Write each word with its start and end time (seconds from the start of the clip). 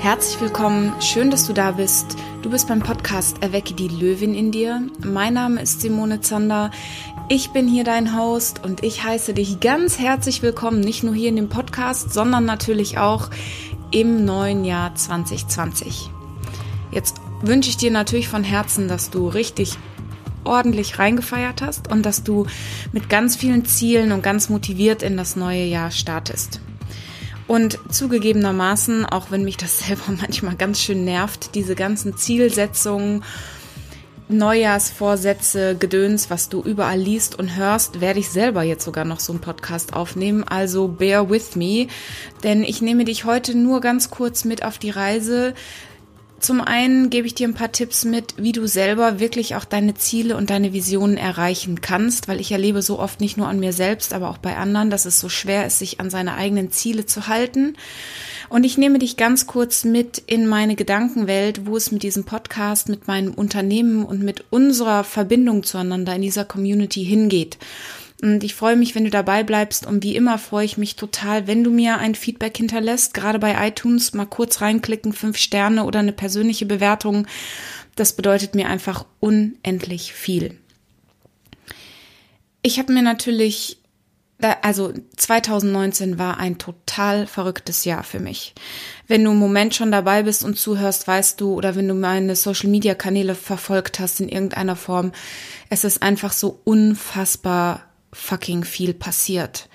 Herzlich 0.00 0.40
willkommen, 0.40 0.94
schön, 1.02 1.30
dass 1.30 1.46
du 1.46 1.52
da 1.52 1.72
bist. 1.72 2.16
Du 2.40 2.48
bist 2.48 2.68
beim 2.68 2.80
Podcast 2.80 3.42
Erwecke 3.42 3.74
die 3.74 3.88
Löwin 3.88 4.34
in 4.34 4.50
dir. 4.50 4.82
Mein 5.04 5.34
Name 5.34 5.60
ist 5.60 5.82
Simone 5.82 6.22
Zander. 6.22 6.70
Ich 7.28 7.50
bin 7.50 7.68
hier 7.68 7.84
dein 7.84 8.16
Host 8.16 8.64
und 8.64 8.82
ich 8.82 9.04
heiße 9.04 9.34
dich 9.34 9.60
ganz 9.60 9.98
herzlich 9.98 10.40
willkommen, 10.40 10.80
nicht 10.80 11.02
nur 11.02 11.14
hier 11.14 11.28
in 11.28 11.36
dem 11.36 11.50
Podcast, 11.50 12.14
sondern 12.14 12.46
natürlich 12.46 12.96
auch 12.96 13.28
im 13.90 14.24
neuen 14.24 14.64
Jahr 14.64 14.94
2020. 14.94 16.08
Jetzt 16.90 17.16
wünsche 17.42 17.68
ich 17.68 17.76
dir 17.76 17.90
natürlich 17.90 18.28
von 18.28 18.42
Herzen, 18.42 18.88
dass 18.88 19.10
du 19.10 19.28
richtig 19.28 19.76
ordentlich 20.44 20.98
reingefeiert 20.98 21.60
hast 21.60 21.92
und 21.92 22.06
dass 22.06 22.24
du 22.24 22.46
mit 22.92 23.10
ganz 23.10 23.36
vielen 23.36 23.66
Zielen 23.66 24.12
und 24.12 24.22
ganz 24.22 24.48
motiviert 24.48 25.02
in 25.02 25.18
das 25.18 25.36
neue 25.36 25.64
Jahr 25.64 25.90
startest. 25.90 26.62
Und 27.50 27.80
zugegebenermaßen, 27.90 29.04
auch 29.04 29.32
wenn 29.32 29.42
mich 29.42 29.56
das 29.56 29.80
selber 29.86 30.12
manchmal 30.20 30.54
ganz 30.54 30.80
schön 30.80 31.04
nervt, 31.04 31.56
diese 31.56 31.74
ganzen 31.74 32.16
Zielsetzungen, 32.16 33.24
Neujahrsvorsätze, 34.28 35.74
Gedöns, 35.74 36.30
was 36.30 36.48
du 36.48 36.62
überall 36.62 37.00
liest 37.00 37.36
und 37.36 37.56
hörst, 37.56 38.00
werde 38.00 38.20
ich 38.20 38.30
selber 38.30 38.62
jetzt 38.62 38.84
sogar 38.84 39.04
noch 39.04 39.18
so 39.18 39.32
einen 39.32 39.40
Podcast 39.40 39.94
aufnehmen. 39.94 40.44
Also 40.44 40.86
bear 40.86 41.28
with 41.28 41.56
me, 41.56 41.88
denn 42.44 42.62
ich 42.62 42.82
nehme 42.82 43.04
dich 43.04 43.24
heute 43.24 43.58
nur 43.58 43.80
ganz 43.80 44.10
kurz 44.10 44.44
mit 44.44 44.64
auf 44.64 44.78
die 44.78 44.90
Reise, 44.90 45.54
zum 46.40 46.60
einen 46.60 47.10
gebe 47.10 47.26
ich 47.26 47.34
dir 47.34 47.46
ein 47.46 47.54
paar 47.54 47.70
Tipps 47.70 48.04
mit, 48.04 48.34
wie 48.38 48.52
du 48.52 48.66
selber 48.66 49.20
wirklich 49.20 49.54
auch 49.56 49.64
deine 49.64 49.94
Ziele 49.94 50.36
und 50.36 50.50
deine 50.50 50.72
Visionen 50.72 51.16
erreichen 51.16 51.80
kannst, 51.80 52.28
weil 52.28 52.40
ich 52.40 52.50
erlebe 52.50 52.82
so 52.82 52.98
oft 52.98 53.20
nicht 53.20 53.36
nur 53.36 53.46
an 53.46 53.60
mir 53.60 53.72
selbst, 53.72 54.14
aber 54.14 54.30
auch 54.30 54.38
bei 54.38 54.56
anderen, 54.56 54.90
dass 54.90 55.04
es 55.04 55.20
so 55.20 55.28
schwer 55.28 55.66
ist, 55.66 55.78
sich 55.78 56.00
an 56.00 56.08
seine 56.08 56.34
eigenen 56.34 56.70
Ziele 56.70 57.06
zu 57.06 57.28
halten. 57.28 57.76
Und 58.48 58.64
ich 58.64 58.78
nehme 58.78 58.98
dich 58.98 59.16
ganz 59.16 59.46
kurz 59.46 59.84
mit 59.84 60.22
in 60.26 60.46
meine 60.46 60.76
Gedankenwelt, 60.76 61.66
wo 61.66 61.76
es 61.76 61.92
mit 61.92 62.02
diesem 62.02 62.24
Podcast, 62.24 62.88
mit 62.88 63.06
meinem 63.06 63.34
Unternehmen 63.34 64.04
und 64.04 64.22
mit 64.22 64.44
unserer 64.50 65.04
Verbindung 65.04 65.62
zueinander 65.62 66.16
in 66.16 66.22
dieser 66.22 66.44
Community 66.44 67.04
hingeht. 67.04 67.58
Und 68.22 68.44
ich 68.44 68.54
freue 68.54 68.76
mich, 68.76 68.94
wenn 68.94 69.04
du 69.04 69.10
dabei 69.10 69.42
bleibst. 69.42 69.86
Und 69.86 70.02
wie 70.02 70.16
immer 70.16 70.38
freue 70.38 70.64
ich 70.64 70.76
mich 70.76 70.96
total, 70.96 71.46
wenn 71.46 71.64
du 71.64 71.70
mir 71.70 71.98
ein 71.98 72.14
Feedback 72.14 72.56
hinterlässt. 72.56 73.14
Gerade 73.14 73.38
bei 73.38 73.66
iTunes 73.66 74.12
mal 74.12 74.26
kurz 74.26 74.60
reinklicken, 74.60 75.12
fünf 75.12 75.38
Sterne 75.38 75.84
oder 75.84 76.00
eine 76.00 76.12
persönliche 76.12 76.66
Bewertung. 76.66 77.26
Das 77.96 78.14
bedeutet 78.14 78.54
mir 78.54 78.68
einfach 78.68 79.06
unendlich 79.20 80.12
viel. 80.12 80.58
Ich 82.62 82.78
habe 82.78 82.92
mir 82.92 83.02
natürlich, 83.02 83.78
also 84.60 84.92
2019 85.16 86.18
war 86.18 86.38
ein 86.38 86.58
total 86.58 87.26
verrücktes 87.26 87.86
Jahr 87.86 88.04
für 88.04 88.20
mich. 88.20 88.54
Wenn 89.06 89.24
du 89.24 89.30
im 89.30 89.38
Moment 89.38 89.74
schon 89.74 89.90
dabei 89.90 90.24
bist 90.24 90.44
und 90.44 90.58
zuhörst, 90.58 91.08
weißt 91.08 91.40
du, 91.40 91.54
oder 91.54 91.74
wenn 91.74 91.88
du 91.88 91.94
meine 91.94 92.36
Social-Media-Kanäle 92.36 93.34
verfolgt 93.34 93.98
hast 93.98 94.20
in 94.20 94.28
irgendeiner 94.28 94.76
Form, 94.76 95.12
es 95.70 95.84
ist 95.84 96.02
einfach 96.02 96.32
so 96.32 96.60
unfassbar 96.64 97.89
fucking 98.12 98.64
viel 98.64 98.94
passiert. 98.94 99.68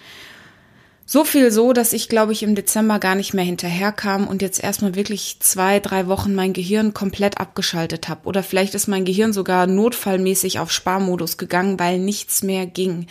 So 1.07 1.23
viel 1.23 1.51
so, 1.51 1.71
dass 1.71 1.93
ich, 1.93 2.09
glaube 2.09 2.31
ich, 2.31 2.41
im 2.41 2.55
Dezember 2.55 2.97
gar 2.97 3.13
nicht 3.13 3.35
mehr 3.35 3.43
hinterherkam 3.43 4.27
und 4.27 4.41
jetzt 4.41 4.63
erstmal 4.63 4.95
wirklich 4.95 5.37
zwei, 5.39 5.79
drei 5.79 6.07
Wochen 6.07 6.33
mein 6.33 6.53
Gehirn 6.53 6.95
komplett 6.95 7.39
abgeschaltet 7.39 8.09
habe. 8.09 8.27
Oder 8.27 8.41
vielleicht 8.41 8.73
ist 8.73 8.87
mein 8.87 9.05
Gehirn 9.05 9.31
sogar 9.31 9.67
notfallmäßig 9.67 10.57
auf 10.57 10.71
Sparmodus 10.71 11.37
gegangen, 11.37 11.79
weil 11.79 11.99
nichts 11.99 12.41
mehr 12.41 12.65
ging. 12.65 13.05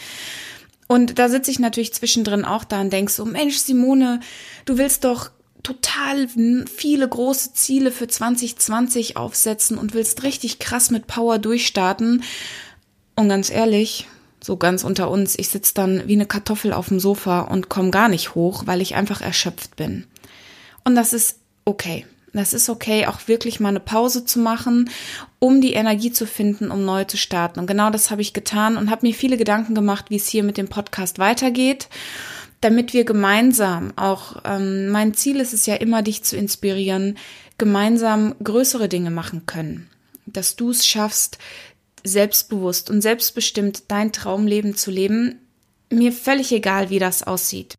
Und 0.88 1.20
da 1.20 1.28
sitze 1.28 1.52
ich 1.52 1.60
natürlich 1.60 1.94
zwischendrin 1.94 2.44
auch 2.44 2.64
da 2.64 2.80
und 2.80 2.92
denk 2.92 3.10
so, 3.10 3.24
Mensch, 3.24 3.58
Simone, 3.58 4.18
du 4.64 4.76
willst 4.76 5.04
doch 5.04 5.30
total 5.62 6.28
viele 6.66 7.08
große 7.08 7.54
Ziele 7.54 7.90
für 7.90 8.08
2020 8.08 9.16
aufsetzen 9.16 9.78
und 9.78 9.94
willst 9.94 10.24
richtig 10.24 10.58
krass 10.58 10.90
mit 10.90 11.06
Power 11.06 11.38
durchstarten. 11.38 12.24
Und 13.14 13.28
ganz 13.28 13.50
ehrlich, 13.50 14.06
so 14.44 14.58
ganz 14.58 14.84
unter 14.84 15.10
uns, 15.10 15.38
ich 15.38 15.48
sitze 15.48 15.72
dann 15.72 16.06
wie 16.06 16.12
eine 16.12 16.26
Kartoffel 16.26 16.74
auf 16.74 16.88
dem 16.88 17.00
Sofa 17.00 17.40
und 17.40 17.70
komme 17.70 17.90
gar 17.90 18.08
nicht 18.08 18.34
hoch, 18.34 18.66
weil 18.66 18.82
ich 18.82 18.94
einfach 18.94 19.22
erschöpft 19.22 19.76
bin. 19.76 20.04
Und 20.84 20.96
das 20.96 21.14
ist 21.14 21.38
okay. 21.64 22.04
Das 22.34 22.52
ist 22.52 22.68
okay, 22.68 23.06
auch 23.06 23.28
wirklich 23.28 23.60
mal 23.60 23.68
eine 23.68 23.80
Pause 23.80 24.24
zu 24.24 24.40
machen, 24.40 24.90
um 25.38 25.60
die 25.60 25.72
Energie 25.72 26.10
zu 26.10 26.26
finden, 26.26 26.70
um 26.70 26.84
neu 26.84 27.04
zu 27.04 27.16
starten. 27.16 27.60
Und 27.60 27.68
genau 27.68 27.90
das 27.90 28.10
habe 28.10 28.22
ich 28.22 28.32
getan 28.32 28.76
und 28.76 28.90
habe 28.90 29.06
mir 29.06 29.14
viele 29.14 29.36
Gedanken 29.36 29.74
gemacht, 29.74 30.06
wie 30.08 30.16
es 30.16 30.26
hier 30.26 30.42
mit 30.42 30.56
dem 30.56 30.66
Podcast 30.66 31.20
weitergeht, 31.20 31.88
damit 32.60 32.92
wir 32.92 33.04
gemeinsam 33.04 33.92
auch, 33.94 34.42
ähm, 34.44 34.88
mein 34.88 35.14
Ziel 35.14 35.38
ist 35.38 35.54
es 35.54 35.64
ja 35.66 35.76
immer, 35.76 36.02
dich 36.02 36.24
zu 36.24 36.36
inspirieren, 36.36 37.16
gemeinsam 37.56 38.34
größere 38.42 38.88
Dinge 38.88 39.12
machen 39.12 39.46
können. 39.46 39.88
Dass 40.26 40.56
du 40.56 40.70
es 40.70 40.84
schaffst, 40.84 41.38
selbstbewusst 42.04 42.90
und 42.90 43.00
selbstbestimmt 43.00 43.84
dein 43.88 44.12
Traumleben 44.12 44.76
zu 44.76 44.90
leben, 44.90 45.40
mir 45.90 46.12
völlig 46.12 46.52
egal, 46.52 46.90
wie 46.90 46.98
das 46.98 47.22
aussieht. 47.22 47.74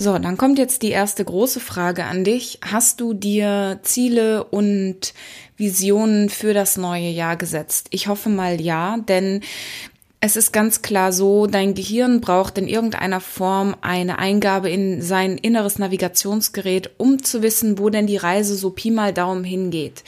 So, 0.00 0.16
dann 0.16 0.36
kommt 0.36 0.58
jetzt 0.58 0.82
die 0.82 0.90
erste 0.90 1.24
große 1.24 1.58
Frage 1.58 2.04
an 2.04 2.22
dich. 2.22 2.60
Hast 2.64 3.00
du 3.00 3.14
dir 3.14 3.80
Ziele 3.82 4.44
und 4.44 5.12
Visionen 5.56 6.28
für 6.28 6.54
das 6.54 6.76
neue 6.76 7.08
Jahr 7.08 7.36
gesetzt? 7.36 7.88
Ich 7.90 8.06
hoffe 8.06 8.28
mal 8.28 8.60
ja, 8.60 8.98
denn 8.98 9.40
es 10.20 10.36
ist 10.36 10.52
ganz 10.52 10.82
klar 10.82 11.12
so, 11.12 11.46
dein 11.48 11.74
Gehirn 11.74 12.20
braucht 12.20 12.58
in 12.58 12.68
irgendeiner 12.68 13.20
Form 13.20 13.74
eine 13.80 14.20
Eingabe 14.20 14.70
in 14.70 15.02
sein 15.02 15.36
inneres 15.36 15.80
Navigationsgerät, 15.80 16.90
um 16.98 17.22
zu 17.22 17.42
wissen, 17.42 17.78
wo 17.78 17.90
denn 17.90 18.06
die 18.06 18.16
Reise 18.16 18.54
so 18.54 18.70
Pi 18.70 18.92
mal 18.92 19.12
Daumen 19.12 19.44
hingeht. 19.44 20.04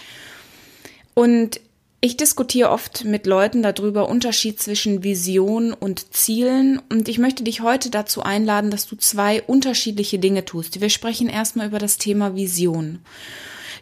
Und 1.14 1.60
ich 2.02 2.16
diskutiere 2.16 2.70
oft 2.70 3.04
mit 3.04 3.26
Leuten 3.26 3.62
darüber 3.62 4.08
Unterschied 4.08 4.60
zwischen 4.60 5.04
Vision 5.04 5.74
und 5.74 6.14
Zielen 6.14 6.80
und 6.88 7.08
ich 7.08 7.18
möchte 7.18 7.44
dich 7.44 7.60
heute 7.60 7.90
dazu 7.90 8.22
einladen, 8.22 8.70
dass 8.70 8.86
du 8.86 8.96
zwei 8.96 9.42
unterschiedliche 9.42 10.18
Dinge 10.18 10.46
tust. 10.46 10.80
Wir 10.80 10.88
sprechen 10.88 11.28
erstmal 11.28 11.68
über 11.68 11.78
das 11.78 11.98
Thema 11.98 12.34
Vision. 12.34 13.00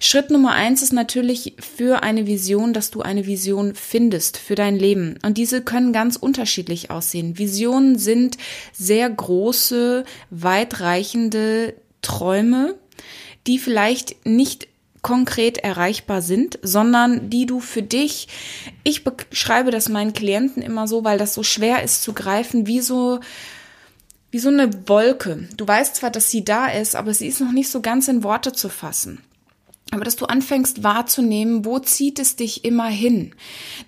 Schritt 0.01 0.31
Nummer 0.31 0.53
eins 0.53 0.83
ist 0.83 0.93
natürlich 0.93 1.55
für 1.59 2.03
eine 2.03 2.27
Vision, 2.27 2.73
dass 2.73 2.91
du 2.91 3.03
eine 3.03 3.27
Vision 3.27 3.75
findest 3.75 4.37
für 4.37 4.55
dein 4.55 4.77
Leben. 4.77 5.19
Und 5.25 5.39
diese 5.39 5.63
können 5.63 5.93
ganz 5.93 6.17
unterschiedlich 6.17 6.91
aussehen. 6.91 7.39
Visionen 7.39 7.99
sind 7.99 8.37
sehr 8.73 9.11
große, 9.11 10.05
weitreichende 10.31 11.75
Träume, 12.03 12.77
die 13.47 13.59
vielleicht 13.59 14.25
nicht 14.25 14.69
konkret 15.09 15.57
erreichbar 15.57 16.21
sind, 16.21 16.59
sondern 16.61 17.31
die 17.31 17.47
du 17.47 17.61
für 17.61 17.83
dich, 17.83 18.29
ich 18.85 19.05
beschreibe 19.05 19.71
das 19.71 19.89
meinen 19.89 20.13
Klienten 20.13 20.61
immer 20.61 20.87
so, 20.87 21.03
weil 21.03 21.17
das 21.17 21.33
so 21.33 21.43
schwer 21.43 21.83
ist 21.83 22.03
zu 22.03 22.13
greifen, 22.13 22.67
wie 22.67 22.83
so, 22.83 23.21
wie 24.31 24.39
so 24.39 24.51
eine 24.51 24.87
Wolke. 24.87 25.49
Du 25.57 25.67
weißt 25.67 25.97
zwar, 25.97 26.11
dass 26.11 26.31
sie 26.31 26.45
da 26.45 26.67
ist, 26.67 26.95
aber 26.95 27.15
sie 27.15 27.27
ist 27.27 27.41
noch 27.41 27.53
nicht 27.53 27.71
so 27.71 27.81
ganz 27.81 28.07
in 28.09 28.23
Worte 28.23 28.53
zu 28.53 28.69
fassen 28.69 29.23
aber 29.91 30.05
dass 30.05 30.17
du 30.17 30.27
anfängst 30.27 30.83
wahrzunehmen, 30.83 31.65
wo 31.65 31.79
zieht 31.79 32.19
es 32.19 32.37
dich 32.37 32.65
immer 32.65 32.89
hin. 32.89 33.35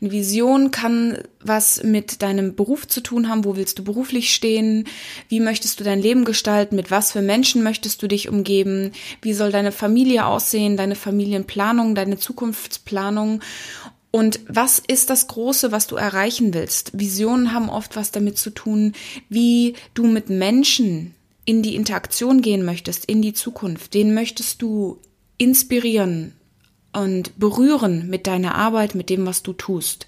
Eine 0.01 0.13
Vision 0.13 0.71
kann 0.71 1.19
was 1.43 1.83
mit 1.83 2.23
deinem 2.23 2.55
Beruf 2.55 2.89
zu 2.89 3.03
tun 3.03 3.29
haben, 3.29 3.45
wo 3.45 3.57
willst 3.57 3.79
du 3.79 3.85
beruflich 3.85 4.35
stehen, 4.35 4.87
wie 5.29 5.41
möchtest 5.41 5.81
du 5.81 5.85
dein 5.85 6.01
Leben 6.01 6.25
gestalten, 6.25 6.77
mit 6.77 6.91
was 6.91 7.13
für 7.13 7.23
Menschen 7.23 7.63
möchtest 7.63 8.03
du 8.03 8.09
dich 8.09 8.29
umgeben, 8.29 8.93
wie 9.23 9.35
soll 9.35 9.53
deine 9.53 9.73
Familie 9.73 10.27
aussehen, 10.27 10.77
deine 10.77 10.95
Familienplanung, 10.97 11.95
deine 11.95 12.19
Zukunftsplanung 12.19 13.41
und 14.11 14.41
was 14.49 14.81
ist 14.81 15.11
das 15.11 15.29
Große, 15.29 15.71
was 15.71 15.87
du 15.87 15.97
erreichen 15.97 16.53
willst? 16.53 16.99
Visionen 16.99 17.53
haben 17.53 17.71
oft 17.71 17.95
was 17.97 18.11
damit 18.11 18.39
zu 18.39 18.51
tun, 18.51 18.93
wie 19.29 19.75
du 19.95 20.07
mit 20.07 20.31
Menschen 20.31 21.15
in 21.45 21.63
die 21.63 21.77
Interaktion 21.77 22.43
gehen 22.43 22.65
möchtest, 22.65 23.05
in 23.05 23.23
die 23.23 23.35
Zukunft. 23.35 23.95
Den 23.95 24.13
möchtest 24.15 24.63
du 24.63 24.99
inspirieren 25.41 26.35
und 26.93 27.39
berühren 27.39 28.09
mit 28.11 28.27
deiner 28.27 28.55
Arbeit, 28.55 28.95
mit 28.95 29.09
dem, 29.11 29.27
was 29.27 29.43
du 29.43 29.53
tust. 29.53 30.07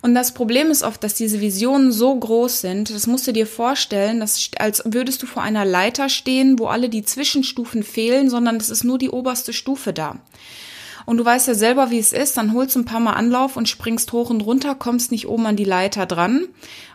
Und 0.00 0.14
das 0.14 0.32
Problem 0.32 0.70
ist 0.70 0.84
oft, 0.84 1.02
dass 1.02 1.14
diese 1.14 1.40
Visionen 1.40 1.90
so 1.90 2.14
groß 2.14 2.60
sind, 2.60 2.90
das 2.90 3.06
musst 3.06 3.26
du 3.26 3.32
dir 3.32 3.46
vorstellen, 3.46 4.20
dass, 4.20 4.50
als 4.58 4.82
würdest 4.84 5.22
du 5.22 5.26
vor 5.26 5.42
einer 5.42 5.64
Leiter 5.64 6.08
stehen, 6.08 6.58
wo 6.58 6.66
alle 6.66 6.88
die 6.88 7.04
Zwischenstufen 7.04 7.82
fehlen, 7.82 8.30
sondern 8.30 8.56
es 8.56 8.70
ist 8.70 8.84
nur 8.84 8.98
die 8.98 9.10
oberste 9.10 9.52
Stufe 9.52 9.92
da. 9.92 10.20
Und 11.06 11.16
du 11.16 11.24
weißt 11.24 11.48
ja 11.48 11.54
selber, 11.54 11.90
wie 11.90 11.98
es 11.98 12.12
ist, 12.12 12.36
dann 12.36 12.52
holst 12.52 12.76
du 12.76 12.80
ein 12.80 12.84
paar 12.84 13.00
Mal 13.00 13.14
Anlauf 13.14 13.56
und 13.56 13.68
springst 13.68 14.12
hoch 14.12 14.30
und 14.30 14.42
runter, 14.42 14.74
kommst 14.74 15.10
nicht 15.10 15.26
oben 15.26 15.46
an 15.46 15.56
die 15.56 15.64
Leiter 15.64 16.06
dran 16.06 16.46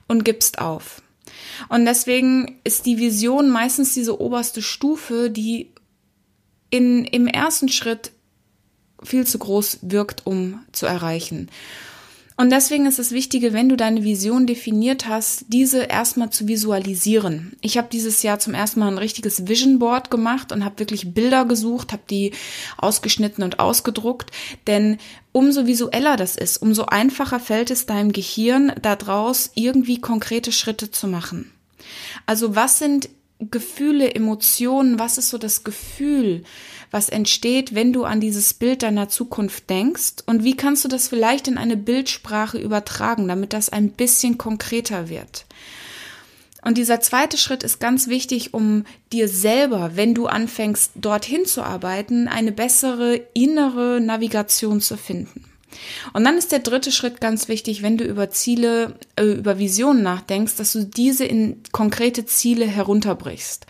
und 0.07 0.23
gibst 0.23 0.59
auf. 0.59 1.01
Und 1.67 1.85
deswegen 1.85 2.59
ist 2.63 2.85
die 2.85 2.99
Vision 2.99 3.49
meistens 3.49 3.93
diese 3.93 4.21
oberste 4.21 4.61
Stufe, 4.61 5.29
die 5.29 5.72
in, 6.73 7.05
im 7.05 7.27
ersten 7.27 7.69
Schritt 7.69 8.11
viel 9.03 9.27
zu 9.27 9.37
groß 9.37 9.79
wirkt, 9.83 10.25
um 10.25 10.61
zu 10.71 10.87
erreichen. 10.87 11.51
Und 12.35 12.51
deswegen 12.51 12.87
ist 12.87 12.97
es 12.97 13.11
wichtig, 13.11 13.53
wenn 13.53 13.69
du 13.69 13.77
deine 13.77 14.03
Vision 14.03 14.47
definiert 14.47 15.07
hast, 15.07 15.45
diese 15.49 15.83
erstmal 15.83 16.31
zu 16.31 16.47
visualisieren. 16.47 17.55
Ich 17.61 17.77
habe 17.77 17.89
dieses 17.91 18.23
Jahr 18.23 18.39
zum 18.39 18.55
ersten 18.55 18.79
Mal 18.79 18.87
ein 18.87 18.97
richtiges 18.97 19.47
Vision 19.47 19.77
Board 19.77 20.09
gemacht 20.09 20.51
und 20.51 20.65
habe 20.65 20.79
wirklich 20.79 21.13
Bilder 21.13 21.45
gesucht, 21.45 21.91
habe 21.91 22.01
die 22.09 22.31
ausgeschnitten 22.77 23.43
und 23.43 23.59
ausgedruckt, 23.59 24.31
denn 24.65 24.97
umso 25.31 25.67
visueller 25.67 26.17
das 26.17 26.35
ist, 26.35 26.57
umso 26.57 26.85
einfacher 26.85 27.39
fällt 27.39 27.69
es 27.69 27.85
deinem 27.85 28.11
Gehirn 28.11 28.73
daraus 28.81 29.51
irgendwie 29.53 30.01
konkrete 30.01 30.51
Schritte 30.51 30.89
zu 30.89 31.07
machen. 31.07 31.51
Also 32.25 32.55
was 32.55 32.79
sind 32.79 33.09
Gefühle, 33.51 34.13
Emotionen, 34.13 34.99
was 34.99 35.17
ist 35.17 35.29
so 35.29 35.37
das 35.37 35.63
Gefühl, 35.63 36.43
was 36.91 37.09
entsteht, 37.09 37.73
wenn 37.73 37.91
du 37.93 38.03
an 38.03 38.19
dieses 38.19 38.53
Bild 38.53 38.83
deiner 38.83 39.09
Zukunft 39.09 39.69
denkst 39.69 40.23
und 40.25 40.43
wie 40.43 40.55
kannst 40.55 40.83
du 40.85 40.87
das 40.87 41.07
vielleicht 41.07 41.47
in 41.47 41.57
eine 41.57 41.77
Bildsprache 41.77 42.57
übertragen, 42.57 43.27
damit 43.27 43.53
das 43.53 43.69
ein 43.69 43.89
bisschen 43.89 44.37
konkreter 44.37 45.09
wird. 45.09 45.45
Und 46.63 46.77
dieser 46.77 47.01
zweite 47.01 47.37
Schritt 47.37 47.63
ist 47.63 47.79
ganz 47.79 48.07
wichtig, 48.07 48.53
um 48.53 48.85
dir 49.11 49.27
selber, 49.27 49.91
wenn 49.95 50.13
du 50.13 50.27
anfängst, 50.27 50.91
dorthin 50.95 51.45
zu 51.45 51.61
arbeiten, 51.61 52.27
eine 52.27 52.51
bessere 52.51 53.15
innere 53.33 53.99
Navigation 53.99 54.79
zu 54.79 54.95
finden. 54.95 55.52
Und 56.13 56.23
dann 56.23 56.37
ist 56.37 56.51
der 56.51 56.59
dritte 56.59 56.91
Schritt 56.91 57.21
ganz 57.21 57.47
wichtig, 57.47 57.81
wenn 57.81 57.97
du 57.97 58.03
über 58.03 58.29
Ziele, 58.29 58.95
äh, 59.15 59.23
über 59.23 59.57
Visionen 59.59 60.03
nachdenkst, 60.03 60.55
dass 60.55 60.73
du 60.73 60.85
diese 60.85 61.25
in 61.25 61.61
konkrete 61.71 62.25
Ziele 62.25 62.65
herunterbrichst. 62.65 63.65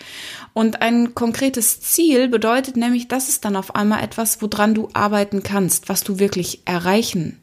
Und 0.53 0.81
ein 0.81 1.15
konkretes 1.15 1.81
Ziel 1.81 2.27
bedeutet 2.27 2.77
nämlich, 2.77 3.07
das 3.07 3.29
ist 3.29 3.45
dann 3.45 3.55
auf 3.55 3.75
einmal 3.75 4.03
etwas, 4.03 4.41
woran 4.41 4.73
du 4.73 4.89
arbeiten 4.94 5.44
kannst, 5.44 5.89
was 5.89 6.03
du 6.03 6.19
wirklich 6.19 6.61
erreichen 6.65 7.39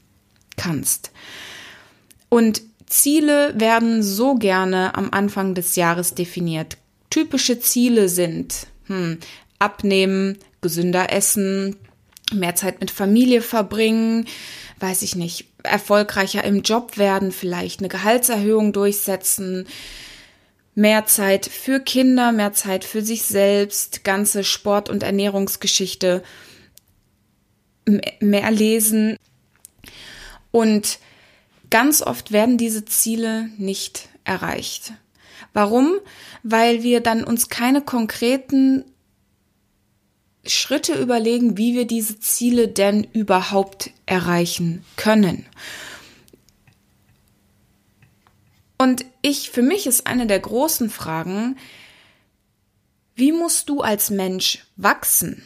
kannst. 0.56 1.10
Und 2.28 2.62
Ziele 2.86 3.54
werden 3.56 4.02
so 4.02 4.34
gerne 4.34 4.94
am 4.94 5.10
Anfang 5.12 5.54
des 5.54 5.76
Jahres 5.76 6.14
definiert. 6.14 6.76
Typische 7.08 7.60
Ziele 7.60 8.08
sind 8.08 8.66
hm, 8.86 9.18
abnehmen, 9.58 10.38
gesünder 10.60 11.12
essen, 11.12 11.76
mehr 12.32 12.54
Zeit 12.54 12.80
mit 12.80 12.90
Familie 12.90 13.42
verbringen, 13.42 14.26
weiß 14.78 15.02
ich 15.02 15.14
nicht, 15.16 15.46
erfolgreicher 15.62 16.44
im 16.44 16.62
Job 16.62 16.96
werden, 16.96 17.32
vielleicht 17.32 17.80
eine 17.80 17.88
Gehaltserhöhung 17.88 18.72
durchsetzen, 18.72 19.66
mehr 20.74 21.06
Zeit 21.06 21.46
für 21.46 21.80
Kinder, 21.80 22.32
mehr 22.32 22.52
Zeit 22.52 22.84
für 22.84 23.02
sich 23.02 23.22
selbst, 23.22 24.04
ganze 24.04 24.44
Sport- 24.44 24.88
und 24.88 25.02
Ernährungsgeschichte, 25.02 26.22
mehr 28.20 28.50
lesen. 28.50 29.16
Und 30.50 30.98
ganz 31.70 32.02
oft 32.02 32.32
werden 32.32 32.56
diese 32.56 32.84
Ziele 32.84 33.50
nicht 33.58 34.08
erreicht. 34.24 34.92
Warum? 35.52 35.98
Weil 36.42 36.82
wir 36.82 37.00
dann 37.00 37.24
uns 37.24 37.48
keine 37.48 37.82
konkreten 37.82 38.84
Schritte 40.44 40.94
überlegen, 40.94 41.58
wie 41.58 41.75
wir 41.75 41.87
diese 41.87 42.19
Ziele 42.19 42.69
denn 42.69 43.04
überhaupt 43.12 43.90
erreichen 44.06 44.84
können. 44.96 45.46
Und 48.78 49.04
ich, 49.20 49.50
für 49.50 49.62
mich 49.62 49.87
ist 49.87 50.06
eine 50.06 50.26
der 50.26 50.40
großen 50.40 50.88
Fragen, 50.88 51.58
wie 53.14 53.32
musst 53.32 53.69
du 53.69 53.82
als 53.82 54.08
Mensch 54.08 54.64
wachsen? 54.76 55.44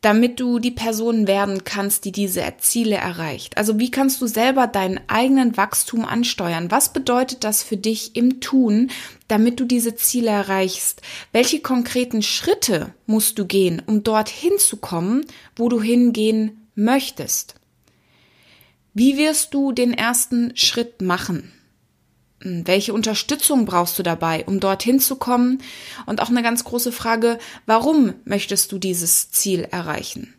Damit 0.00 0.40
du 0.40 0.58
die 0.58 0.70
Person 0.70 1.26
werden 1.26 1.64
kannst, 1.64 2.04
die 2.04 2.12
diese 2.12 2.42
Ziele 2.58 2.96
erreicht. 2.96 3.58
Also 3.58 3.78
wie 3.78 3.90
kannst 3.90 4.20
du 4.22 4.26
selber 4.26 4.66
deinen 4.66 5.00
eigenen 5.08 5.56
Wachstum 5.58 6.06
ansteuern? 6.06 6.70
Was 6.70 6.92
bedeutet 6.92 7.44
das 7.44 7.62
für 7.62 7.76
dich 7.76 8.16
im 8.16 8.40
Tun, 8.40 8.90
damit 9.28 9.60
du 9.60 9.66
diese 9.66 9.94
Ziele 9.96 10.30
erreichst? 10.30 11.02
Welche 11.32 11.60
konkreten 11.60 12.22
Schritte 12.22 12.94
musst 13.06 13.38
du 13.38 13.44
gehen, 13.44 13.82
um 13.84 14.02
dorthin 14.02 14.58
zu 14.58 14.78
kommen, 14.78 15.26
wo 15.54 15.68
du 15.68 15.82
hingehen 15.82 16.66
möchtest? 16.74 17.56
Wie 18.94 19.18
wirst 19.18 19.52
du 19.52 19.72
den 19.72 19.92
ersten 19.92 20.56
Schritt 20.56 21.02
machen? 21.02 21.52
Hm, 22.42 22.66
welche 22.66 22.92
Unterstützung 22.92 23.64
brauchst 23.64 23.98
du 23.98 24.02
dabei, 24.02 24.44
um 24.46 24.60
dorthin 24.60 25.00
zu 25.00 25.16
kommen? 25.16 25.62
Und 26.06 26.20
auch 26.20 26.30
eine 26.30 26.42
ganz 26.42 26.64
große 26.64 26.92
Frage, 26.92 27.38
warum 27.66 28.14
möchtest 28.24 28.72
du 28.72 28.78
dieses 28.78 29.30
Ziel 29.30 29.66
erreichen? 29.70 30.34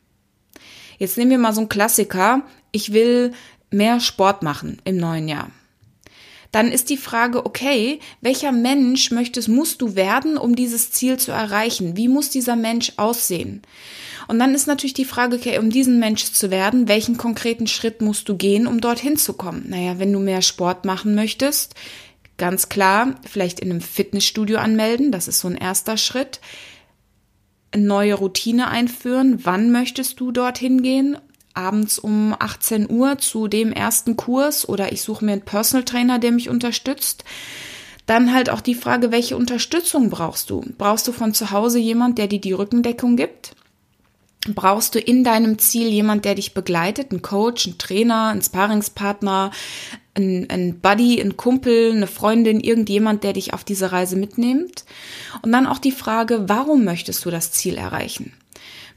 Jetzt 0.98 1.18
nehmen 1.18 1.31
wir 1.31 1.38
mal 1.38 1.53
so 1.53 1.62
einen 1.62 1.69
Klassiker. 1.69 2.44
Ich 2.71 2.94
will 2.94 3.33
mehr 3.71 4.00
Sport 4.00 4.44
machen 4.44 4.81
im 4.83 4.98
neuen 4.98 5.27
Jahr. 5.27 5.50
Dann 6.51 6.71
ist 6.71 6.89
die 6.89 6.98
Frage, 6.98 7.45
okay, 7.45 8.00
welcher 8.19 8.51
Mensch 8.51 9.12
möchtest, 9.12 9.48
musst 9.48 9.81
du 9.81 9.95
werden, 9.95 10.38
um 10.38 10.56
dieses 10.56 10.92
Ziel 10.92 11.18
zu 11.18 11.31
erreichen? 11.31 11.95
Wie 11.95 12.09
muss 12.09 12.30
dieser 12.30 12.57
Mensch 12.57 12.94
aussehen? 12.98 13.62
Und 14.27 14.39
dann 14.39 14.53
ist 14.53 14.68
natürlich 14.68 14.94
die 14.94 15.06
Frage, 15.06 15.38
okay, 15.38 15.57
um 15.59 15.69
diesen 15.69 16.00
Mensch 16.00 16.25
zu 16.25 16.51
werden, 16.51 16.88
welchen 16.88 17.18
konkreten 17.18 17.68
Schritt 17.68 18.01
musst 18.01 18.27
du 18.27 18.36
gehen, 18.36 18.68
um 18.68 18.81
dorthin 18.81 19.18
zu 19.18 19.33
kommen? 19.33 19.65
Naja, 19.69 19.98
wenn 20.00 20.12
du 20.12 20.19
mehr 20.19 20.42
Sport 20.42 20.83
machen 20.86 21.15
möchtest, 21.15 21.75
ganz 22.38 22.69
klar, 22.69 23.15
vielleicht 23.30 23.59
in 23.59 23.71
einem 23.71 23.81
Fitnessstudio 23.81 24.57
anmelden, 24.57 25.12
das 25.12 25.27
ist 25.27 25.39
so 25.39 25.48
ein 25.48 25.57
erster 25.57 25.98
Schritt. 25.98 26.42
Neue 27.74 28.15
Routine 28.15 28.68
einführen. 28.68 29.45
Wann 29.45 29.71
möchtest 29.71 30.19
du 30.19 30.33
dorthin 30.33 30.81
gehen? 30.81 31.18
Abends 31.53 32.00
um 32.00 32.36
18 32.38 32.89
Uhr 32.89 33.18
zu 33.18 33.48
dem 33.48 33.71
ersten 33.71 34.15
Kurs 34.15 34.68
oder 34.68 34.92
ich 34.92 35.01
suche 35.01 35.25
mir 35.25 35.33
einen 35.33 35.42
Personal 35.42 35.83
Trainer, 35.83 36.19
der 36.19 36.31
mich 36.31 36.50
unterstützt. 36.50 37.24
Dann 38.06 38.33
halt 38.33 38.50
auch 38.50 38.62
die 38.62 38.75
Frage, 38.75 39.12
welche 39.12 39.38
Unterstützung 39.38 40.09
brauchst 40.09 40.50
du? 40.50 40.65
Brauchst 40.77 41.07
du 41.07 41.12
von 41.12 41.33
zu 41.33 41.51
Hause 41.51 41.80
jemand, 41.80 42.18
der 42.18 42.27
dir 42.27 42.42
die 42.42 42.53
Rückendeckung 42.53 43.15
gibt? 43.15 43.56
brauchst 44.48 44.95
du 44.95 45.00
in 45.00 45.24
deinem 45.24 45.59
Ziel 45.59 45.88
jemand, 45.88 46.25
der 46.25 46.36
dich 46.36 46.53
begleitet, 46.53 47.12
ein 47.12 47.21
Coach, 47.21 47.68
ein 47.68 47.77
Trainer, 47.77 48.30
ein 48.30 48.42
Sparingspartner, 48.42 49.51
ein, 50.15 50.50
ein 50.50 50.80
Buddy, 50.80 51.21
ein 51.21 51.38
Kumpel, 51.38 51.92
eine 51.92 52.07
Freundin, 52.07 52.59
irgendjemand, 52.59 53.24
der 53.24 53.33
dich 53.33 53.53
auf 53.53 53.63
diese 53.63 53.92
Reise 53.92 54.15
mitnimmt. 54.15 54.86
Und 55.42 55.51
dann 55.51 55.68
auch 55.68 55.77
die 55.77 55.92
Frage, 55.92 56.50
warum 56.50 56.83
möchtest 56.83 57.24
du 57.25 57.30
das 57.30 57.51
Ziel 57.51 57.75
erreichen? 57.75 58.33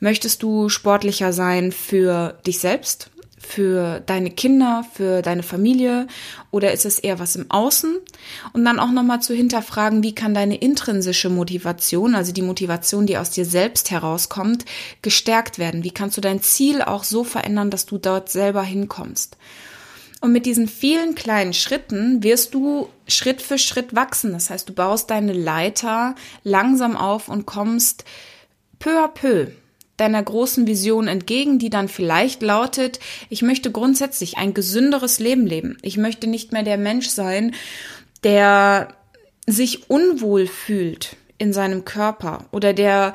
Möchtest 0.04 0.42
du 0.42 0.68
sportlicher 0.68 1.32
sein 1.32 1.72
für 1.72 2.38
dich 2.46 2.58
selbst? 2.58 3.10
für 3.38 4.00
deine 4.00 4.30
Kinder, 4.30 4.86
für 4.94 5.20
deine 5.20 5.42
Familie 5.42 6.06
oder 6.50 6.72
ist 6.72 6.86
es 6.86 6.98
eher 6.98 7.18
was 7.18 7.36
im 7.36 7.50
Außen? 7.50 7.98
Und 8.54 8.64
dann 8.64 8.78
auch 8.78 8.90
nochmal 8.90 9.20
zu 9.20 9.34
hinterfragen, 9.34 10.02
wie 10.02 10.14
kann 10.14 10.32
deine 10.32 10.56
intrinsische 10.56 11.28
Motivation, 11.28 12.14
also 12.14 12.32
die 12.32 12.40
Motivation, 12.40 13.04
die 13.04 13.18
aus 13.18 13.30
dir 13.30 13.44
selbst 13.44 13.90
herauskommt, 13.90 14.64
gestärkt 15.02 15.58
werden? 15.58 15.84
Wie 15.84 15.90
kannst 15.90 16.16
du 16.16 16.22
dein 16.22 16.40
Ziel 16.40 16.80
auch 16.80 17.04
so 17.04 17.22
verändern, 17.22 17.70
dass 17.70 17.84
du 17.84 17.98
dort 17.98 18.30
selber 18.30 18.62
hinkommst? 18.62 19.36
Und 20.22 20.32
mit 20.32 20.46
diesen 20.46 20.66
vielen 20.66 21.14
kleinen 21.14 21.52
Schritten 21.52 22.22
wirst 22.22 22.54
du 22.54 22.88
Schritt 23.06 23.42
für 23.42 23.58
Schritt 23.58 23.94
wachsen. 23.94 24.32
Das 24.32 24.48
heißt, 24.48 24.66
du 24.70 24.72
baust 24.72 25.10
deine 25.10 25.34
Leiter 25.34 26.14
langsam 26.44 26.96
auf 26.96 27.28
und 27.28 27.44
kommst 27.44 28.06
peu 28.78 29.04
à 29.04 29.08
peu 29.08 29.48
deiner 29.96 30.22
großen 30.22 30.66
Vision 30.66 31.06
entgegen, 31.06 31.58
die 31.58 31.70
dann 31.70 31.88
vielleicht 31.88 32.42
lautet, 32.42 32.98
ich 33.28 33.42
möchte 33.42 33.70
grundsätzlich 33.70 34.38
ein 34.38 34.54
gesünderes 34.54 35.20
Leben 35.20 35.46
leben. 35.46 35.76
Ich 35.82 35.96
möchte 35.96 36.26
nicht 36.26 36.52
mehr 36.52 36.64
der 36.64 36.78
Mensch 36.78 37.08
sein, 37.08 37.54
der 38.24 38.88
sich 39.46 39.90
unwohl 39.90 40.46
fühlt 40.46 41.16
in 41.38 41.52
seinem 41.52 41.84
Körper 41.84 42.46
oder 42.50 42.72
der 42.72 43.12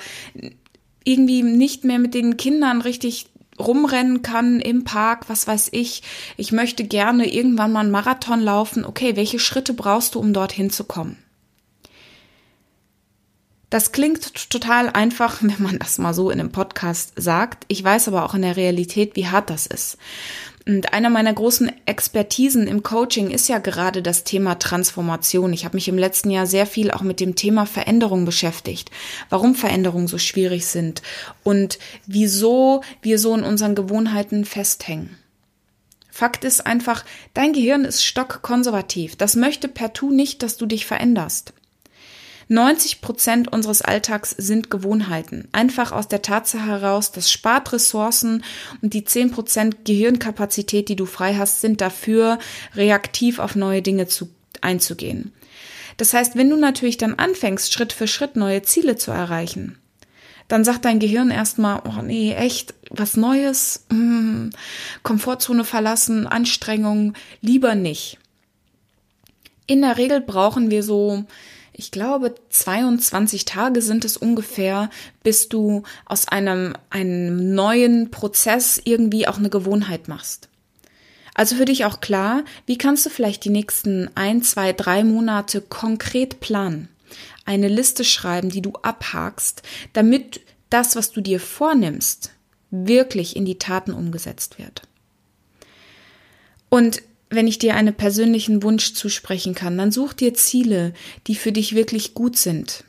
irgendwie 1.04 1.44
nicht 1.44 1.84
mehr 1.84 2.00
mit 2.00 2.14
den 2.14 2.38
Kindern 2.38 2.82
richtig 2.82 3.28
rumrennen 3.60 4.22
kann 4.22 4.62
im 4.62 4.84
Park, 4.84 5.28
was 5.28 5.48
weiß 5.48 5.70
ich. 5.72 6.04
Ich 6.38 6.52
möchte 6.52 6.86
gerne 6.86 7.32
irgendwann 7.34 7.72
mal 7.72 7.82
einen 7.82 7.92
Marathon 7.92 8.40
laufen. 8.40 8.86
Okay, 8.86 9.16
welche 9.16 9.40
Schritte 9.40 9.74
brauchst 9.74 10.16
du, 10.16 10.20
um 10.20 10.34
dorthin 10.34 10.70
zu 10.70 10.86
kommen? 10.86 11.18
Das 13.70 13.92
klingt 13.92 14.50
total 14.50 14.90
einfach, 14.90 15.38
wenn 15.42 15.62
man 15.62 15.80
das 15.80 15.98
mal 15.98 16.14
so 16.14 16.30
in 16.30 16.40
einem 16.40 16.52
Podcast 16.52 17.14
sagt. 17.16 17.66
Ich 17.68 17.84
weiß 17.84 18.08
aber 18.08 18.26
auch 18.26 18.34
in 18.34 18.42
der 18.42 18.58
Realität, 18.58 19.16
wie 19.16 19.28
hart 19.28 19.50
das 19.50 19.68
ist. 19.68 19.98
Und 20.66 20.94
einer 20.94 21.10
meiner 21.10 21.34
großen 21.34 21.72
Expertisen 21.86 22.68
im 22.68 22.84
Coaching 22.84 23.32
ist 23.32 23.48
ja 23.48 23.58
gerade 23.58 24.04
das 24.04 24.24
Thema 24.24 24.60
Transformation. 24.60 25.52
Ich 25.52 25.66
habe 25.66 25.78
mich 25.78 25.88
im 25.88 25.98
letzten 25.98 26.30
Jahr 26.30 26.46
sehr 26.46 26.68
viel 26.68 26.92
auch 26.92 27.02
mit 27.02 27.20
dem 27.20 27.36
Thema 27.36 27.66
Veränderung 27.66 28.26
beschäftigt. 28.26 28.92
Warum 29.30 29.56
Veränderungen 29.56 30.08
so 30.08 30.20
schwierig 30.20 30.68
sind 30.68 31.02
und 31.44 31.80
wieso 32.06 32.84
wir 33.02 33.18
so 33.18 33.34
in 33.34 33.44
unseren 33.44 33.74
Gewohnheiten 33.74 34.46
festhängen. 34.46 35.18
Fakt 36.12 36.44
ist 36.44 36.68
einfach, 36.68 37.04
dein 37.34 37.54
Gehirn 37.54 37.86
ist 37.86 38.04
stockkonservativ. 38.04 39.16
Das 39.16 39.36
möchte 39.36 39.70
partout 39.70 40.12
nicht, 40.12 40.44
dass 40.44 40.58
du 40.58 40.68
dich 40.68 40.86
veränderst. 40.86 41.54
90 42.50 43.02
Prozent 43.02 43.54
unseres 43.54 43.84
Alltags 43.84 44.32
sind 44.32 44.72
Gewohnheiten. 44.72 45.48
Einfach 45.52 45.92
aus 45.92 46.08
der 46.08 46.24
Tatsache 46.24 46.66
heraus, 46.66 47.12
das 47.12 47.32
spart 47.32 47.72
Ressourcen 47.72 48.44
und 48.82 48.96
die 48.96 49.06
10 49.06 49.30
Prozent 49.30 49.86
Gehirnkapazität, 49.86 50.90
die 50.90 50.96
du 50.96 51.06
frei 51.06 51.36
hast, 51.36 51.62
sind 51.62 51.80
dafür, 51.80 52.40
reaktiv 52.76 53.38
auf 53.38 53.56
neue 53.56 53.84
Dinge 53.84 54.08
zu, 54.08 54.30
einzugehen. 54.62 55.32
Das 55.98 56.14
heißt, 56.14 56.36
wenn 56.36 56.50
du 56.50 56.58
natürlich 56.58 56.98
dann 56.98 57.16
anfängst, 57.16 57.72
Schritt 57.72 57.94
für 57.94 58.08
Schritt 58.08 58.36
neue 58.36 58.64
Ziele 58.64 58.96
zu 58.96 59.12
erreichen, 59.12 59.78
dann 60.48 60.64
sagt 60.66 60.86
dein 60.86 61.00
Gehirn 61.00 61.30
erstmal, 61.30 61.84
oh 61.86 62.02
nee, 62.02 62.34
echt, 62.34 62.74
was 62.90 63.16
Neues, 63.16 63.86
hm, 63.92 64.50
Komfortzone 65.04 65.64
verlassen, 65.66 66.26
Anstrengung, 66.26 67.14
lieber 67.42 67.76
nicht. 67.76 68.18
In 69.68 69.82
der 69.82 69.98
Regel 69.98 70.20
brauchen 70.20 70.72
wir 70.72 70.82
so, 70.82 71.26
ich 71.80 71.92
glaube, 71.92 72.36
22 72.50 73.46
Tage 73.46 73.82
sind 73.82 74.04
es 74.04 74.18
ungefähr, 74.18 74.90
bis 75.24 75.48
du 75.48 75.84
aus 76.06 76.28
einem, 76.28 76.76
einem 76.90 77.56
neuen 77.56 78.12
Prozess 78.12 78.82
irgendwie 78.84 79.30
auch 79.30 79.38
eine 79.38 79.50
Gewohnheit 79.50 80.10
machst. 80.10 80.50
Also 81.34 81.56
für 81.56 81.64
dich 81.64 81.86
auch 81.86 82.02
klar, 82.02 82.44
wie 82.66 82.78
kannst 82.78 83.06
du 83.06 83.10
vielleicht 83.10 83.46
die 83.46 83.50
nächsten 83.50 84.10
ein, 84.16 84.44
zwei, 84.44 84.74
drei 84.74 85.06
Monate 85.06 85.62
konkret 85.62 86.42
planen? 86.42 86.90
Eine 87.46 87.70
Liste 87.70 88.04
schreiben, 88.04 88.50
die 88.50 88.62
du 88.62 88.74
abhakst, 88.82 89.64
damit 89.94 90.42
das, 90.70 90.98
was 90.98 91.12
du 91.12 91.22
dir 91.22 91.40
vornimmst, 91.40 92.32
wirklich 92.72 93.38
in 93.38 93.46
die 93.46 93.58
Taten 93.58 93.94
umgesetzt 93.94 94.60
wird. 94.60 94.82
Und 96.68 97.02
wenn 97.30 97.48
ich 97.48 97.60
dir 97.60 97.76
einen 97.76 97.94
persönlichen 97.94 98.64
Wunsch 98.64 98.94
zusprechen 98.94 99.56
kann, 99.56 99.78
dann 99.78 99.92
such 99.92 100.14
dir 100.14 100.34
Ziele, 100.34 100.94
die 101.28 101.36
für 101.36 101.52
dich 101.52 101.76
wirklich 101.76 102.14
gut 102.14 102.38
sind. 102.38 102.84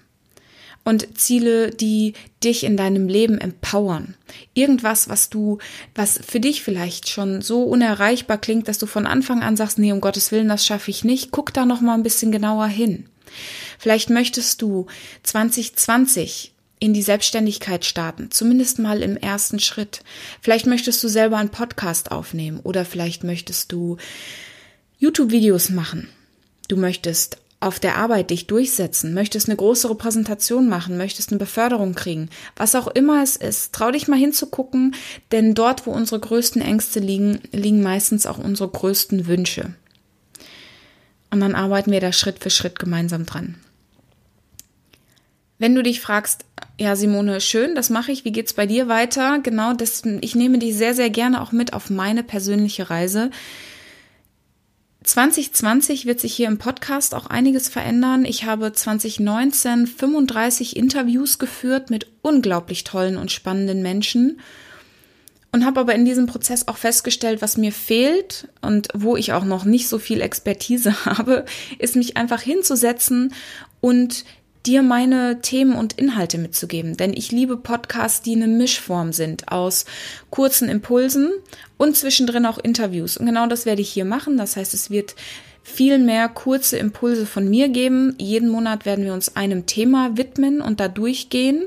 Und 0.82 1.18
Ziele, 1.18 1.70
die 1.70 2.14
dich 2.42 2.64
in 2.64 2.78
deinem 2.78 3.06
Leben 3.06 3.38
empowern. 3.38 4.14
Irgendwas, 4.54 5.11
was 5.11 5.28
du, 5.28 5.59
was 5.94 6.18
für 6.26 6.40
dich 6.40 6.62
vielleicht 6.62 7.11
schon 7.11 7.42
so 7.42 7.64
unerreichbar 7.64 8.38
klingt, 8.38 8.66
dass 8.66 8.78
du 8.78 8.87
von 8.87 9.06
Anfang 9.06 9.42
an 9.42 9.56
sagst, 9.56 9.78
nee, 9.78 9.92
um 9.92 10.00
Gottes 10.00 10.32
Willen, 10.32 10.49
das 10.49 10.64
schaffe 10.64 10.90
ich 10.90 11.04
nicht. 11.04 11.32
Guck 11.32 11.52
da 11.52 11.66
noch 11.66 11.82
mal 11.82 11.94
ein 11.94 12.02
bisschen 12.02 12.32
genauer 12.32 12.66
hin. 12.66 13.04
Vielleicht 13.78 14.09
möchtest 14.09 14.62
du 14.62 14.87
2020 15.23 16.54
in 16.81 16.95
die 16.95 17.03
Selbstständigkeit 17.03 17.85
starten, 17.85 18.31
zumindest 18.31 18.79
mal 18.79 19.03
im 19.03 19.17
ersten 19.17 19.61
Schritt. 19.61 20.03
Vielleicht 20.41 20.67
möchtest 20.67 21.05
du 21.05 21.09
selber 21.09 21.37
einen 21.37 21.51
Podcast 21.51 22.11
aufnehmen 22.11 22.59
oder 22.61 22.85
vielleicht 22.85 23.23
möchtest 23.23 23.71
du 23.71 23.99
YouTube-Videos 24.99 25.71
machen. 25.71 26.09
Du 26.69 26.77
möchtest 26.77 27.37
auf 27.61 27.79
der 27.79 27.97
Arbeit 27.97 28.31
dich 28.31 28.47
durchsetzen, 28.47 29.13
möchtest 29.13 29.49
eine 29.49 29.57
größere 29.57 29.95
Präsentation 29.95 30.69
machen, 30.69 30.97
möchtest 30.97 31.31
eine 31.31 31.39
Beförderung 31.39 31.95
kriegen, 31.95 32.31
was 32.57 32.75
auch 32.75 32.87
immer 32.89 33.23
es 33.23 33.37
ist, 33.37 33.75
trau 33.75 33.91
dich 33.91 34.09
mal 34.09 34.19
hinzugucken, 34.19 34.95
denn 35.31 35.55
dort, 35.55 35.87
wo 35.87 35.91
unsere 35.91 36.21
größten 36.21 36.63
Ängste 36.63 37.01
liegen, 37.01 37.41
liegen 37.53 37.83
meistens 37.83 38.25
auch 38.25 38.39
unsere 38.39 38.71
größten 38.71 39.27
Wünsche. 39.27 39.75
Und 41.31 41.41
dann 41.41 41.55
arbeiten 41.55 41.93
wir 41.93 42.01
da 42.01 42.13
Schritt 42.13 42.39
für 42.39 42.51
Schritt 42.51 42.79
gemeinsam 42.79 43.27
dran. 43.27 43.57
Wenn 45.61 45.75
du 45.75 45.83
dich 45.83 46.00
fragst, 46.00 46.47
ja, 46.79 46.97
Simone, 46.97 47.43
schön, 47.43 47.75
das 47.75 47.90
mache 47.90 48.12
ich. 48.12 48.25
Wie 48.25 48.33
geht's 48.33 48.55
bei 48.55 48.64
dir 48.64 48.88
weiter? 48.88 49.40
Genau, 49.40 49.75
das, 49.75 50.02
ich 50.23 50.35
nehme 50.35 50.59
dich 50.59 50.75
sehr, 50.75 50.95
sehr 50.95 51.11
gerne 51.11 51.43
auch 51.43 51.52
mit 51.52 51.75
auf 51.75 51.90
meine 51.90 52.23
persönliche 52.23 52.88
Reise. 52.88 53.31
2020 55.05 56.07
wird 56.07 56.19
sich 56.19 56.35
hier 56.35 56.49
im 56.49 56.57
Podcast 56.57 57.14
auch 57.14 57.26
einiges 57.26 57.69
verändern. 57.69 58.25
Ich 58.25 58.45
habe 58.45 58.73
2019 58.73 59.87
35 59.87 60.76
Interviews 60.76 61.38
geführt 61.38 61.90
mit 61.90 62.07
unglaublich 62.23 62.85
tollen 62.85 63.19
und 63.19 63.31
spannenden 63.31 63.83
Menschen 63.83 64.40
und 65.52 65.67
habe 65.67 65.81
aber 65.81 65.95
in 65.95 66.07
diesem 66.07 66.25
Prozess 66.25 66.69
auch 66.69 66.79
festgestellt, 66.79 67.43
was 67.43 67.59
mir 67.59 67.73
fehlt 67.73 68.49
und 68.62 68.88
wo 68.95 69.14
ich 69.14 69.35
auch 69.35 69.45
noch 69.45 69.64
nicht 69.64 69.88
so 69.88 69.99
viel 69.99 70.23
Expertise 70.23 71.05
habe, 71.05 71.45
ist 71.79 71.97
mich 71.97 72.17
einfach 72.17 72.40
hinzusetzen 72.40 73.35
und 73.83 74.25
dir 74.67 74.83
meine 74.83 75.40
Themen 75.40 75.75
und 75.75 75.95
Inhalte 75.95 76.38
mitzugeben. 76.38 76.97
Denn 76.97 77.12
ich 77.12 77.33
liebe 77.33 77.57
Podcasts, 77.57 78.23
die 78.23 78.35
eine 78.35 78.47
Mischform 78.47 79.12
sind 79.12 79.50
aus 79.50 79.85
kurzen 80.31 80.69
Impulsen 80.69 81.31
und 81.76 81.97
zwischendrin 81.97 82.47
auch 82.47 82.59
Interviews. 82.59 83.17
Und 83.17 83.26
genau 83.26 83.47
das 83.47 83.67
werde 83.67 83.83
ich 83.83 83.90
hier 83.90 84.05
machen. 84.05 84.37
Das 84.37 84.57
heißt, 84.57 84.75
es 84.75 84.90
wird 84.90 85.14
viel 85.62 85.99
mehr 85.99 86.29
kurze 86.29 86.79
Impulse 86.79 87.26
von 87.26 87.49
mir 87.49 87.69
geben. 87.69 88.14
Jeden 88.19 88.49
Monat 88.49 88.85
werden 88.85 89.05
wir 89.05 89.14
uns 89.14 89.37
einem 89.37 89.67
Thema 89.67 90.17
widmen 90.17 90.61
und 90.61 90.81
da 90.81 90.88
durchgehen. 90.88 91.64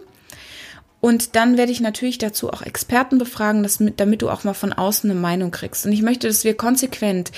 Und 1.02 1.36
dann 1.36 1.58
werde 1.58 1.72
ich 1.72 1.82
natürlich 1.82 2.18
dazu 2.18 2.50
auch 2.50 2.62
Experten 2.62 3.18
befragen, 3.18 3.68
damit 3.98 4.22
du 4.22 4.30
auch 4.30 4.46
mal 4.46 4.54
von 4.54 4.72
außen 4.72 5.10
eine 5.10 5.20
Meinung 5.20 5.52
kriegst. 5.52 5.86
Und 5.86 5.92
ich 5.92 6.02
möchte, 6.02 6.28
dass 6.28 6.46
wir 6.46 6.56
konsequent 6.56 7.32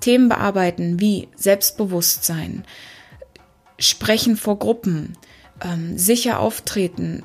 Themen 0.00 0.28
bearbeiten 0.28 0.98
wie 0.98 1.28
Selbstbewusstsein, 1.36 2.64
Sprechen 3.80 4.36
vor 4.36 4.58
Gruppen, 4.58 5.16
ähm, 5.62 5.98
sicher 5.98 6.38
auftreten, 6.38 7.24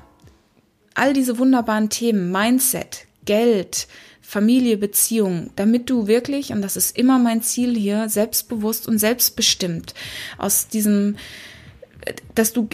all 0.93 1.13
diese 1.13 1.37
wunderbaren 1.37 1.89
Themen, 1.89 2.31
Mindset, 2.31 3.05
Geld, 3.25 3.87
Familie, 4.21 4.77
Beziehung, 4.77 5.51
damit 5.55 5.89
du 5.89 6.07
wirklich, 6.07 6.51
und 6.51 6.61
das 6.61 6.77
ist 6.77 6.97
immer 6.97 7.19
mein 7.19 7.43
Ziel 7.43 7.77
hier, 7.77 8.09
selbstbewusst 8.09 8.87
und 8.87 8.97
selbstbestimmt 8.97 9.93
aus 10.37 10.67
diesem, 10.67 11.17
dass 12.33 12.53
du, 12.53 12.67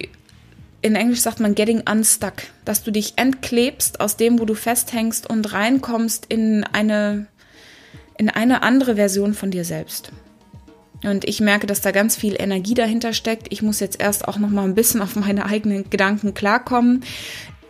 in 0.81 0.95
Englisch 0.95 1.19
sagt 1.19 1.39
man 1.39 1.55
getting 1.55 1.81
unstuck, 1.89 2.35
dass 2.63 2.83
du 2.83 2.91
dich 2.91 3.13
entklebst 3.17 4.00
aus 4.00 4.15
dem, 4.15 4.39
wo 4.39 4.45
du 4.45 4.53
festhängst 4.53 5.29
und 5.29 5.51
reinkommst 5.51 6.25
in 6.29 6.63
eine, 6.63 7.27
in 8.17 8.29
eine 8.29 8.63
andere 8.63 8.95
Version 8.95 9.33
von 9.33 9.51
dir 9.51 9.65
selbst. 9.65 10.11
Und 11.03 11.25
ich 11.27 11.39
merke, 11.41 11.67
dass 11.67 11.81
da 11.81 11.91
ganz 11.91 12.15
viel 12.15 12.36
Energie 12.39 12.74
dahinter 12.74 13.13
steckt. 13.13 13.48
Ich 13.50 13.62
muss 13.62 13.79
jetzt 13.79 14.00
erst 14.00 14.27
auch 14.27 14.38
noch 14.38 14.50
mal 14.50 14.63
ein 14.63 14.75
bisschen 14.75 15.01
auf 15.01 15.15
meine 15.15 15.46
eigenen 15.46 15.89
Gedanken 15.89 16.34
klarkommen. 16.34 17.03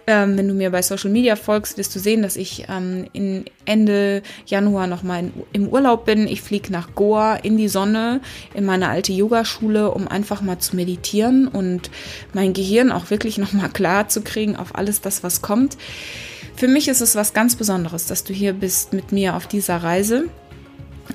Ähm, 0.08 0.38
wenn 0.38 0.48
du 0.48 0.54
mir 0.54 0.72
bei 0.72 0.82
Social 0.82 1.12
Media 1.12 1.36
folgst, 1.36 1.78
wirst 1.78 1.96
du 1.96 2.00
sehen, 2.00 2.24
dass 2.24 2.36
ich 2.36 2.66
ähm, 2.70 3.08
in 3.14 3.46
Ende 3.66 4.24
Januar 4.48 4.88
noch 4.88 5.04
mal 5.04 5.20
in, 5.20 5.32
im 5.54 5.68
Urlaub 5.70 6.06
bin. 6.06 6.28
Ich 6.28 6.42
fliege 6.42 6.72
nach 6.72 6.96
Goa 6.96 7.36
in 7.36 7.56
die 7.56 7.68
Sonne, 7.68 8.20
in 8.54 8.66
meine 8.66 8.90
alte 8.90 9.14
Yogaschule, 9.14 9.92
um 9.92 10.08
einfach 10.08 10.42
mal 10.42 10.58
zu 10.58 10.76
meditieren 10.76 11.48
und 11.48 11.92
mein 12.34 12.54
Gehirn 12.54 12.92
auch 12.92 13.12
wirklich 13.12 13.38
noch 13.38 13.54
mal 13.54 13.70
klar 13.70 14.10
zu 14.10 14.22
kriegen 14.22 14.56
auf 14.56 14.76
alles 14.76 15.02
das, 15.02 15.24
was 15.24 15.42
kommt. 15.42 15.78
Für 16.56 16.68
mich 16.68 16.88
ist 16.88 17.02
es 17.02 17.16
was 17.16 17.34
ganz 17.34 17.56
Besonderes, 17.56 18.08
dass 18.08 18.24
du 18.24 18.34
hier 18.34 18.54
bist 18.54 18.94
mit 18.94 19.12
mir 19.12 19.36
auf 19.36 19.48
dieser 19.48 19.78
Reise 19.78 20.26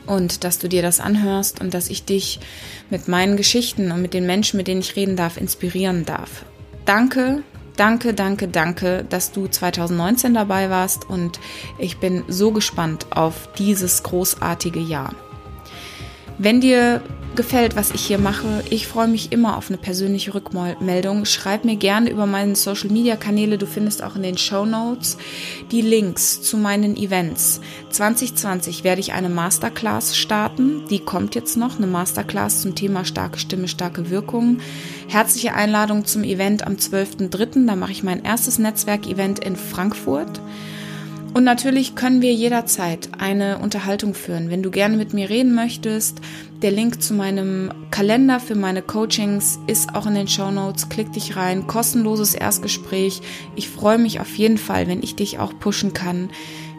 und 0.06 0.44
dass 0.44 0.58
du 0.58 0.68
dir 0.68 0.82
das 0.82 1.00
anhörst 1.00 1.60
und 1.60 1.74
dass 1.74 1.90
ich 1.90 2.04
dich 2.04 2.40
mit 2.90 3.08
meinen 3.08 3.36
Geschichten 3.36 3.92
und 3.92 4.02
mit 4.02 4.14
den 4.14 4.26
Menschen, 4.26 4.56
mit 4.56 4.68
denen 4.68 4.80
ich 4.80 4.96
reden 4.96 5.16
darf, 5.16 5.36
inspirieren 5.36 6.04
darf. 6.04 6.44
Danke, 6.84 7.42
danke, 7.76 8.14
danke, 8.14 8.48
danke, 8.48 9.04
dass 9.08 9.32
du 9.32 9.48
2019 9.48 10.34
dabei 10.34 10.70
warst 10.70 11.08
und 11.08 11.40
ich 11.78 11.98
bin 11.98 12.24
so 12.28 12.52
gespannt 12.52 13.06
auf 13.10 13.48
dieses 13.58 14.02
großartige 14.02 14.80
Jahr. 14.80 15.14
Wenn 16.38 16.60
dir 16.60 17.02
gefällt, 17.36 17.76
was 17.76 17.90
ich 17.92 18.04
hier 18.04 18.18
mache, 18.18 18.64
ich 18.70 18.88
freue 18.88 19.06
mich 19.06 19.30
immer 19.30 19.56
auf 19.56 19.68
eine 19.68 19.76
persönliche 19.76 20.34
Rückmeldung. 20.34 21.24
Schreib 21.24 21.64
mir 21.64 21.76
gerne 21.76 22.10
über 22.10 22.26
meine 22.26 22.56
Social 22.56 22.90
Media 22.90 23.16
Kanäle. 23.16 23.58
Du 23.58 23.66
findest 23.66 24.02
auch 24.02 24.16
in 24.16 24.22
den 24.22 24.38
Show 24.38 24.64
Notes 24.64 25.18
die 25.70 25.82
Links 25.82 26.42
zu 26.42 26.56
meinen 26.56 26.96
Events. 26.96 27.60
2020 27.90 28.82
werde 28.82 29.00
ich 29.00 29.12
eine 29.12 29.28
Masterclass 29.28 30.16
starten. 30.16 30.86
Die 30.88 30.98
kommt 30.98 31.34
jetzt 31.34 31.56
noch. 31.56 31.76
Eine 31.76 31.86
Masterclass 31.86 32.62
zum 32.62 32.74
Thema 32.74 33.04
starke 33.04 33.38
Stimme, 33.38 33.68
starke 33.68 34.10
Wirkung. 34.10 34.58
Herzliche 35.08 35.54
Einladung 35.54 36.04
zum 36.04 36.24
Event 36.24 36.66
am 36.66 36.74
12.03. 36.74 37.66
Da 37.66 37.76
mache 37.76 37.92
ich 37.92 38.02
mein 38.02 38.24
erstes 38.24 38.58
Netzwerkevent 38.58 39.38
in 39.38 39.56
Frankfurt. 39.56 40.40
Und 41.36 41.44
natürlich 41.44 41.94
können 41.94 42.22
wir 42.22 42.32
jederzeit 42.32 43.10
eine 43.18 43.58
Unterhaltung 43.58 44.14
führen. 44.14 44.48
Wenn 44.48 44.62
du 44.62 44.70
gerne 44.70 44.96
mit 44.96 45.12
mir 45.12 45.28
reden 45.28 45.54
möchtest, 45.54 46.22
der 46.62 46.70
Link 46.70 47.02
zu 47.02 47.12
meinem 47.12 47.74
Kalender 47.90 48.40
für 48.40 48.54
meine 48.54 48.80
Coachings 48.80 49.58
ist 49.66 49.94
auch 49.94 50.06
in 50.06 50.14
den 50.14 50.28
Show 50.28 50.50
Notes. 50.50 50.88
Klick 50.88 51.12
dich 51.12 51.36
rein. 51.36 51.66
Kostenloses 51.66 52.34
Erstgespräch. 52.34 53.20
Ich 53.54 53.68
freue 53.68 53.98
mich 53.98 54.18
auf 54.18 54.34
jeden 54.36 54.56
Fall, 54.56 54.86
wenn 54.86 55.02
ich 55.02 55.14
dich 55.14 55.38
auch 55.38 55.52
pushen 55.60 55.92
kann 55.92 56.30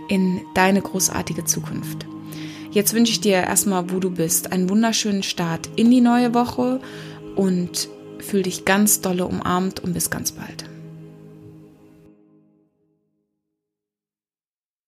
in 0.10 0.42
deine 0.56 0.82
großartige 0.82 1.46
Zukunft. 1.46 2.08
Jetzt 2.72 2.96
wünsche 2.96 3.12
ich 3.12 3.22
dir 3.22 3.36
erstmal, 3.36 3.92
wo 3.92 4.00
du 4.00 4.10
bist, 4.10 4.52
einen 4.52 4.72
wunderschönen 4.72 5.22
Start 5.22 5.70
in 5.76 5.92
die 5.92 6.02
neue 6.02 6.34
Woche 6.34 6.82
und 7.36 7.90
fühl 8.18 8.42
dich 8.42 8.66
ganz 8.66 9.02
dolle 9.02 9.28
umarmt 9.28 9.82
und 9.82 9.94
bis 9.94 10.10
ganz 10.10 10.32
bald. 10.32 10.67